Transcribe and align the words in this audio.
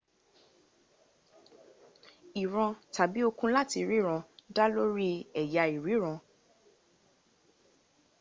ìran 2.43 2.71
tàbí 2.95 3.19
okun 3.29 3.49
láti 3.55 3.79
ríran 3.89 4.21
dá 4.55 4.63
lórí 4.73 5.09
ẹ̀yà 5.41 5.63
ìríran 5.75 6.17